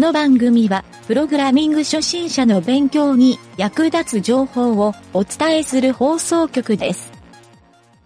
[0.00, 7.12] この番組は、プログラミング初心者の勉強に役立つ情報をお伝えする放送局です。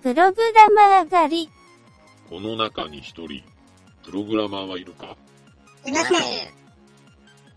[0.03, 1.51] プログラマー狩り。
[2.29, 3.45] この中に一人、
[4.03, 5.17] プログラマーはいるか？
[5.87, 6.21] いません。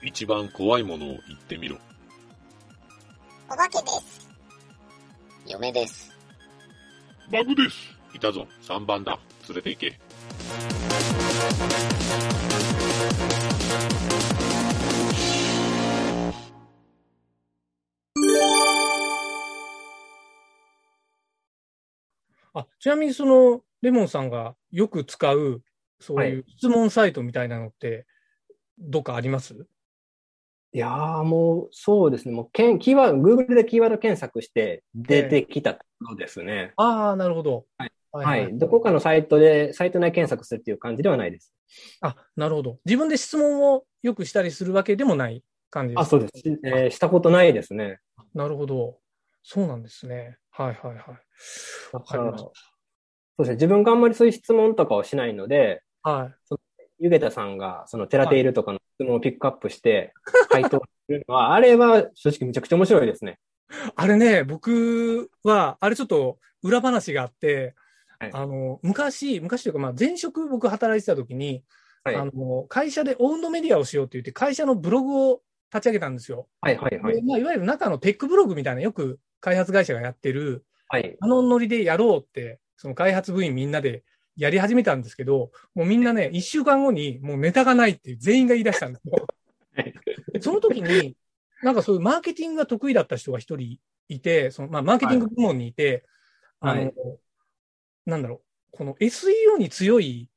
[0.04, 1.76] 一番怖いものを言ってみろ。
[3.50, 4.30] お化けです。
[5.48, 6.16] 嫁です。
[7.32, 7.76] バグです
[8.14, 9.18] いたぞ、3番だ。
[9.50, 10.00] 連れて行け。
[22.60, 25.64] あ、ちなみにその、レモンさんがよく使う、
[26.00, 28.06] そういう質問サイトみたいなのって、
[28.80, 29.68] どっかあります？
[30.74, 32.34] いやーもう、そうですね。
[32.34, 36.74] もう、けんキーワード、Google でキーワード検索して出てきたのですね。
[36.76, 37.66] ああ、なるほど。
[37.78, 37.92] はい。
[38.12, 38.58] ははい。
[38.58, 41.54] どこかのサイトで、サイト内検索するっていう感じではないです。
[42.02, 42.80] あ、なるほど。
[42.86, 46.40] 自分で質問をよくしたりするわけでもない感じですあ、そうです。
[46.40, 48.00] しえーしたことないですね。
[48.34, 49.00] なるほど。
[49.44, 50.38] そうなんですね。
[50.52, 51.27] はいはいはい。
[51.94, 52.50] だかりました
[53.38, 53.56] そうですね。
[53.56, 56.56] 自分があんまりそういう質問とかをしないので、はい。
[57.00, 60.14] ゆげたさんが、そのテラテイルとかの質問をピックアップして、
[60.50, 63.40] 回答するのは、あれは正直めちゃくちゃ面白いですね。
[63.96, 67.76] あれね、僕は、あれちょっと裏話があって、
[68.20, 71.64] はいあの、昔、昔というか、まあ、前職僕働いてた時に、
[72.04, 72.16] はい。
[72.16, 76.48] あの、会社でオウンドメディアをしようって言って、会社のブログを立ち上げたんですよ。
[76.62, 77.16] はいはいはい。
[77.16, 81.18] でまあ、いわゆる中のテックブログみたいな、よく開発会社がやってる、はい。
[81.20, 84.04] あのノリでやろうって、その開発部員みんなで
[84.36, 89.28] やり始めたんですけど、もうみんなね、一週間後にもうネタがないって全員が言い出したんですよ。
[90.42, 91.18] その時に、
[91.64, 96.06] なんかそういうマーケティングが得意だった人が一人いて、そのまあマーケティング部門にいて、
[96.60, 96.92] はいあの、
[98.06, 100.30] なんだろう、この SEO に強い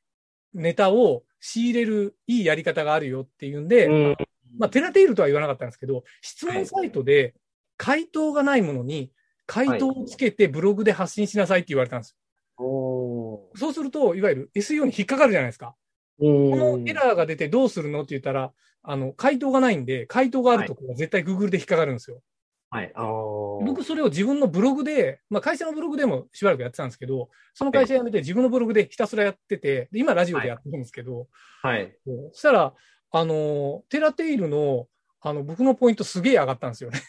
[0.54, 4.16] ネタを仕入れるいいやり方があるよっていうんで、うん
[4.58, 7.34] まあ、テラテイルとは言わなかったんですけど、質問サイトで
[7.76, 9.12] 回答がないものに
[9.50, 12.16] 回答をつけてブログで発信しなさいって言われたんです
[12.56, 13.40] およ。
[13.56, 15.74] そうすると、いわゆる SEO に引っかかるじゃないですか。
[16.20, 16.50] ー。
[16.50, 18.52] このエラーが出てどうするのって言ったら、
[18.82, 22.22] あの、回答がないんで、回答があるところは絶対 Google で引っかかるんですよ。
[22.70, 22.92] はい。
[22.94, 31.26] 僕、それを自分のブログで、まあ、会社のブログでもしばらくやってたんですけど、その会社辞めて自分のブログでひたすらやってて、で今ラジオでやってるんですけど、
[31.62, 31.92] はい。
[32.32, 32.72] そしたら、
[33.10, 34.86] あの、テラテイルの、
[35.20, 37.00] あの、僕のポイントすげえ上がったんですよね。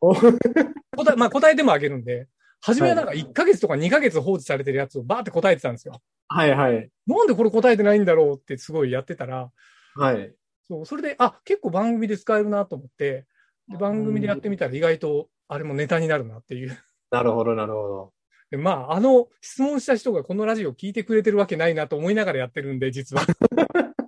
[0.00, 2.28] お答え、まあ答えてもあげるんで、
[2.60, 6.00] 初めはなんか1ヶ月とか2ヶ月放置されてるやつをバーって答えてたんですよ。
[6.28, 6.90] はいはい。
[7.06, 9.50] なんでこれ答えてないんだろうってすごいやってたら、
[9.94, 10.34] はい。
[10.66, 13.26] そう、それで、あ、結構番組で使えるなと思って、
[13.68, 16.76] で番組でやってみたら意外とあれもネタになるなっていう。
[17.10, 18.12] なるほど、なるほど。
[18.50, 23.22] でまあ、あの質問した人がこのラジオ聞いてくれてるわけないなと思いながらやってるんで、実は。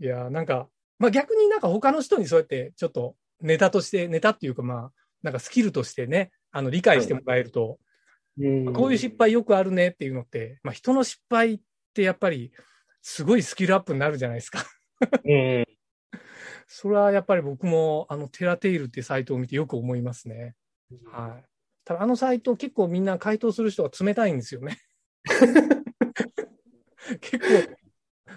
[0.00, 0.68] いやー、なんか、
[0.98, 11.60] まあ逆になんか他の人にそうやってちょっとネタとして、ネタっていうかまあ、なんかスキルとしてね、あの理解してもらえると、うんこういう失敗よくあるねっていうのって、まあ人の失敗っ
[11.92, 12.52] てやっぱり
[13.02, 14.64] すごいスキルアップになるじゃないですか。
[15.24, 15.64] うん。
[16.68, 20.54] それはやっぱり僕もあのテラテイルってサイトを見てよく思いますね。
[21.10, 21.44] はい。
[21.84, 24.78] ただあのサイト結構みんな回答する人が冷たいんですよね。
[27.20, 27.44] 結構、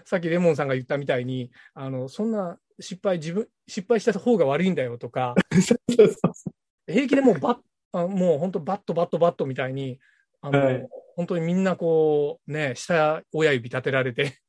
[0.06, 5.36] さっきレモンさんが言ったみたいに、あの、そんな失敗自分、失敗した方が悪いんだよとか、
[6.88, 7.58] 平気でもうバッ、
[7.94, 10.00] あもう本当バットバットバットみたいに、
[10.42, 14.40] あの、はい本当にみんなこう、ね、下親指立てられて、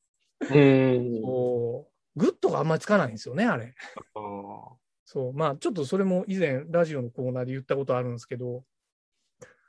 [0.41, 1.23] うん。
[1.23, 3.75] こう、グッドがあんまりつかないんですよね、あれ。
[4.15, 5.33] あーそう。
[5.35, 8.65] まあ、ちょっとそれも以前、ラジオのコーナーで言ったことあるんですけど、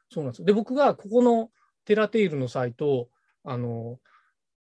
[0.10, 0.46] そうなんですよ。
[0.46, 1.50] で、僕がここの
[1.86, 3.10] teratail のサイト、
[3.44, 4.00] あの、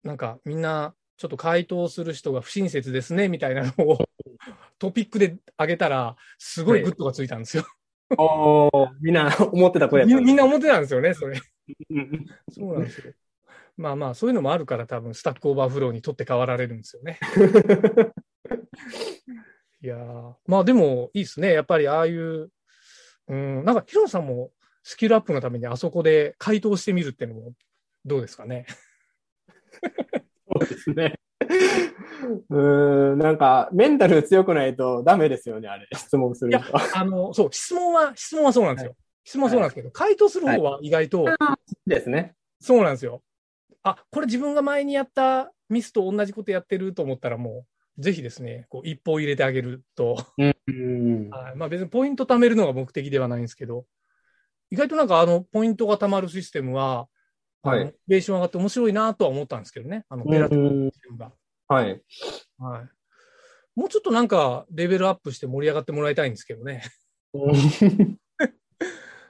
[0.02, 4.08] なんかみんな、ちょっと回答する人が不親切ですね、みたいなのを
[4.80, 7.64] トピックで上げたら、すごいグッドがついたんですよ。
[8.18, 11.40] おーみんな思ってたことやったみみんな思ってたんですよね、それ。
[11.90, 13.12] うんそうなんですよ。
[13.76, 17.20] まあまあ、そういうのもあるから、多分 Stack Overflow に取って代わられるんですよね。
[19.80, 21.52] いやーまあでもいいですね。
[21.52, 22.50] やっぱりああいう、
[23.28, 24.50] うん、なんかヒロさんも
[24.82, 27.52] スキルアップのためにあそこで回答してみるっていうのも
[28.04, 28.66] どうですかね。
[30.64, 31.14] ですね。
[32.48, 35.88] うーん、なんか、メンタル強くないとダメですよね、あれ。
[35.94, 36.72] 質問すると。
[36.96, 38.96] あの、そう、質問は、質問はそうなんですよ。
[39.24, 41.26] 質問はそうなんですけど、回答する方は意外と、
[41.86, 42.34] ですね。
[42.60, 43.22] そうなんですよ。
[43.82, 47.66] あ、これ自分が前にやったミスと同じことやってると思ったらも
[47.98, 51.30] う、ぜひですね、こう一歩入れてあげると、うん。
[51.30, 51.56] はい。
[51.56, 53.84] まあ別にポイント貯めるのが目的ではないんですけど、
[54.70, 57.08] 意外となんかあの、ポイントが貯まるシステムは、
[57.62, 60.04] はいベーション上がって面白いなとは思ったんですけどね。
[60.08, 61.32] あの、うんペラティシステムが。
[61.68, 62.02] はい。
[62.58, 62.88] はい。
[63.74, 66.82] もうちょっとなんかレベルアップして盛り上がってもらいたいんですけどね。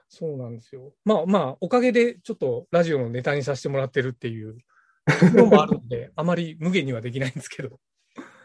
[0.09, 0.93] そうなんですよ。
[1.05, 4.59] まあまあ、おかげでちょっとラジオのネタにさせてもらってるっていう
[5.07, 7.81] ところもあるので、 あまり無限にはできないんですけど。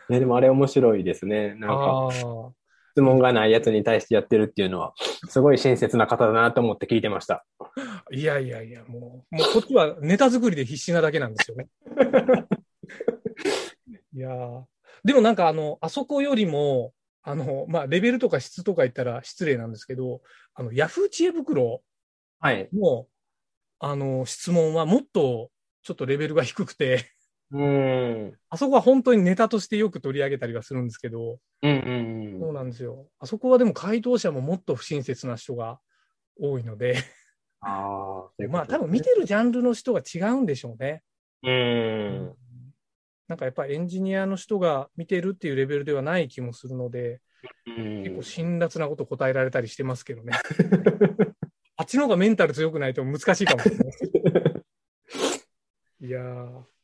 [0.07, 1.55] ね、でもあれ面白いですね。
[1.55, 2.09] なんか。
[2.97, 4.95] 質問がないやつに対してやってるっていうのは、
[5.29, 7.45] すごい親切な方だなと思って聞いてました。
[8.11, 11.67] いやいやいや、もう、もうこっちはネタ作りで必死なだけなんですよね。
[14.15, 14.63] いやー
[15.03, 16.91] でもなんかあの、あそこよりも、
[17.21, 20.23] あの、まあ、レベルとか質とか言ったら失礼なんですけど、
[20.55, 21.83] あの、ヤフー知恵袋
[22.39, 22.67] はい。
[22.73, 23.05] の、
[23.77, 25.51] あの、質問はもっと
[25.83, 27.11] ちょっとレベルが低くて、
[27.51, 28.37] うーん。
[28.49, 33.07] あそこは本当にネタとしてよく取り上げたりはするんですけど、うんうんそうなんですよ。
[33.19, 35.79] あそこはでも回答者ももっと不親切な人が
[36.39, 36.97] 多いので、
[37.61, 41.03] ああ、まあ多分見てるジャンルの人が違うんでしょうね。
[41.43, 42.35] うーん。
[43.27, 47.21] なんかやっぱりエンジニアの人が見てるっていうレベルではない気もするので、
[47.65, 50.33] うん結構辛辣なこと答えられたりしてますけどね。
[51.75, 53.87] あっちの方がメンタル強くないと難しいかもしれない。
[56.07, 56.76] いやー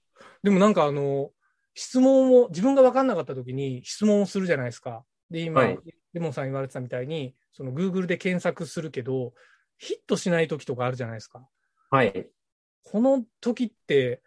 [0.43, 1.31] でもなんかあの、
[1.73, 5.03] 質問を、自分が分かんなかった時に質問をするじゃないですか。
[5.31, 5.79] で、今、はい
[6.13, 9.33] レモンさん言われてたみたいに、その Google で検索するけど、
[9.79, 11.47] ヒットしない時とかあるじゃないですか。
[11.89, 12.29] はい。
[12.83, 14.21] この時って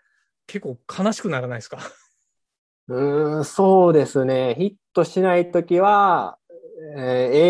[0.49, 1.79] 結構悲しくならないですか？
[2.89, 4.57] うーん、そうですね。
[4.59, 6.39] ヒットしないときは、
[6.97, 7.03] えー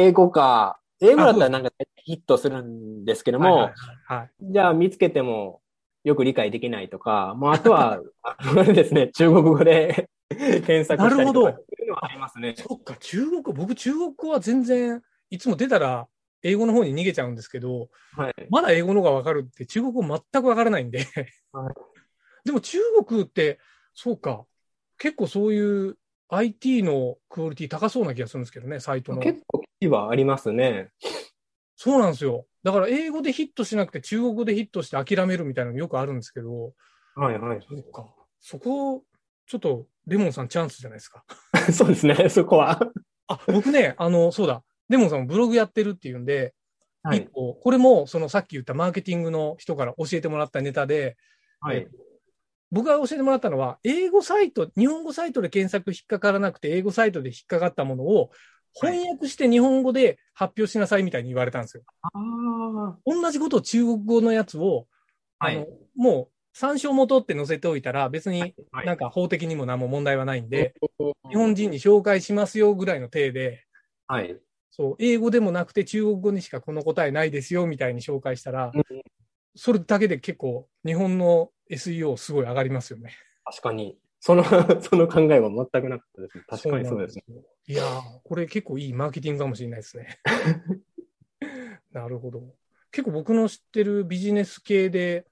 [0.08, 4.30] 英語か、英語だったらなんかヒットするんですけども、はいはいはいはい。
[4.42, 5.62] じゃあ見つけても
[6.06, 12.54] よく理解できないとか、もうあとは、ああれですね、中国語で 検索したりとかなるほどっていうのはありますね。
[12.56, 16.06] そっか、中国、僕中国語は全然、いつも出たら
[16.44, 18.34] 英語の方に逃げちゃうんですけど、はい。
[18.50, 21.00] まだ英語の方がわかるって中国語全くわからないんで。
[21.52, 21.74] はい
[22.44, 23.58] でも中国って、
[23.92, 24.46] そうか、
[24.98, 25.98] 結構そういう
[26.28, 29.20] IT のクオリティ高そうな気がするんですけどね、サイトの。
[29.20, 30.90] 結構はありますね。
[31.74, 32.46] そうなんですよ。
[32.66, 36.72] だから英語でヒットしなくて中国語でヒットして諦めるみたいなのよくあるんですけど、
[37.14, 37.60] はいはい。
[37.68, 38.12] そうか。
[38.40, 39.04] そこ、
[39.46, 41.24] ちょっとレモンさんチャンスじゃないですか？
[41.72, 42.80] そうですね、そこは。
[43.28, 44.64] あ、僕ね、あの、そうだ。
[44.88, 46.54] レモンさんもブログやってるっていうんで、
[47.04, 47.18] はい。
[47.18, 51.16] 一個、これも、そのさっき言ったマーケティングの人から教えてもらったネタで、
[51.60, 51.86] はい。
[52.72, 58.30] 僕が教えてもらったのは、英語サイト、日本語サイトで検索引っかからなくて、英語サイトで引っかかったものを
[58.80, 61.82] 翻訳して日本語で発表しなさいみたいに言われたんですよ。
[62.02, 62.98] ああ。
[63.06, 64.86] 同じことを中国語のやつを、
[65.38, 70.74] あの、もう参照元って載せておいたら、別にはいなんか法的にも何も問題はないんで、
[71.30, 73.64] 日本人に紹介しますよぐらいの体で、
[74.06, 74.38] はい。
[74.70, 78.84] そう、英語でもなくて中国語にしかこの答えないですよみたいに紹介したらうん、
[79.54, 83.16] それだけで結構日本の SEO すごい上がりますよね。
[83.44, 83.98] 確かに。
[84.26, 84.42] その、
[84.82, 86.44] その考えは全くなかったですね。
[86.48, 87.22] 確かにそうですね。
[87.28, 87.42] ね。
[87.68, 90.18] いやー、これ結構いいマーケティングかもしれないですね。
[91.92, 92.42] なるほど。
[92.90, 95.28] 結構僕の知ってるビジネス系で、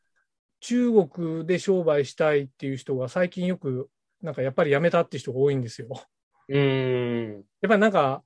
[0.61, 3.91] 中国で商売したいっていう人が最近よく、
[4.23, 5.89] なんかやっぱり辞めたって人が多いんですよ。
[6.49, 7.45] うーん。
[7.63, 8.23] やっぱりなんか、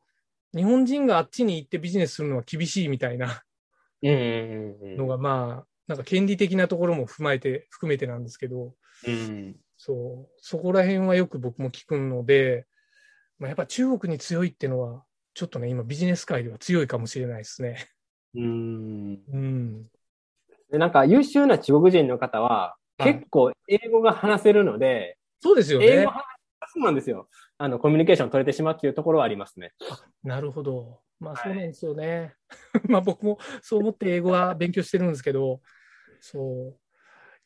[0.54, 3.42] 日本人があっちに行ってビジネスするのは厳しいみたいな
[4.02, 8.74] のが、まあ、なんか権利的なところも踏まえて、含めてなんですけど、
[9.06, 9.56] うん。
[9.78, 12.66] そう、そこら辺はよく僕も聞くので、
[13.38, 15.04] まあ、やっぱ中国に強いっていうのは、
[15.34, 17.86] ちょっとね、今ビジネス界では強いかもしれないですね。
[18.34, 19.18] うん。
[19.32, 19.86] うん。
[20.70, 22.50] で、なんか優秀な中国人の方は、
[22.98, 26.10] はい結構英語が話せるので、そうですよね英語。
[26.10, 26.24] 話
[26.74, 27.28] そうなんですよ。
[27.56, 29.72] あの、コミュニケーション取れてしまうっていうところはありますね。
[30.24, 31.00] なるほど。
[31.20, 32.34] まあはいそうなんですよね。
[32.88, 35.60] まあ僕もそう思って英語は勉強してるんですけど、
[36.20, 36.80] そう。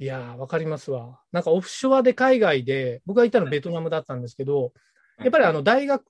[0.03, 1.21] いやー、わかりますわ。
[1.31, 4.73] なんかオフショアで海外で、僕がいたのベトナムだったんですけど、
[5.21, 6.03] やっぱりあの大学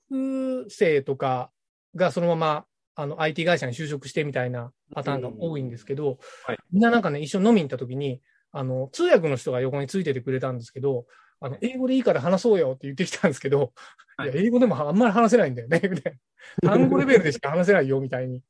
[0.67, 1.51] 生とか
[1.93, 8.19] がそのままあの IT 会社に就職してみたいなパターンが多いんですけど、はいみんななんかね、一緒に飲みに行った時に、
[8.51, 11.05] あの、通訳の人が横についててくれたんですけど、
[11.39, 13.73] あの、英語でいいから話そうよって言ってきたんですけど、
[14.17, 16.17] はいいや、英語でもあんまり話せないんだよね、みたい
[16.63, 16.71] な。
[16.71, 18.41] 単語レベルでしか話せないよ、みたいに。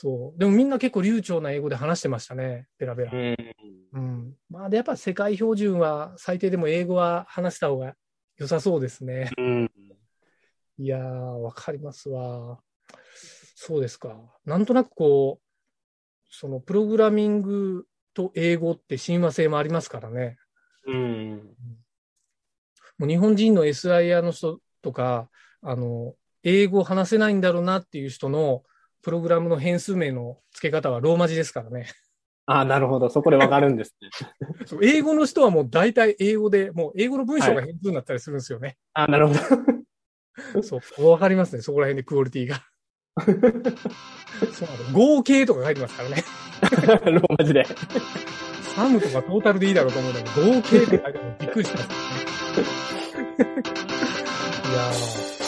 [0.00, 0.38] そう。
[0.38, 3.10] でもみんな結構流暢な英語で話してましたね、ペラペラ。
[3.10, 3.36] ん。
[3.94, 4.34] うん。
[4.48, 7.94] まあ、で、やっぱ世界標準は最低でも英語は話した方が
[8.36, 9.32] 良さそうですね。
[9.36, 9.70] うん。
[10.78, 12.60] いやー、わかりますわ。
[13.56, 14.14] そうですか。
[14.44, 15.44] なんとなくこう、
[16.30, 20.36] そのプログラミングと英語って親和性もありますからね。
[20.86, 21.56] うん。
[22.98, 25.28] もう日本人の SIR の人とか、
[25.60, 26.14] あの、
[26.44, 28.62] 英語を話せないんだろうなっていう人の
[29.02, 31.86] プログラムの変数名の付け方はローマ字ですからね。
[32.46, 33.10] ああ、なるほど。
[33.10, 34.08] そこでわかるんですね。
[34.82, 38.78] 英語の人はもう大体英語で、もう英語の文章が変数になったりするんですよね。
[38.94, 40.62] ああ、なるほど。
[40.62, 42.62] そう、わかりますね、そこら辺でクオリティが。
[44.52, 46.24] そう合計とか書いてますからね。
[47.12, 47.66] ローマ字で。
[48.74, 52.00] サムとかトータルでいいだろうと思うんだけど、合計って書いてあるのびっくりしましたね。
[54.70, 55.47] いやー。